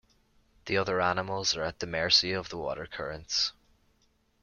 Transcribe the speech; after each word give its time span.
The 0.65 0.77
other 0.77 0.99
animals 0.99 1.55
are 1.55 1.61
at 1.61 1.77
the 1.79 1.85
mercy 1.85 2.31
of 2.33 2.49
the 2.49 2.57
water 2.57 2.87
currents. 2.87 3.51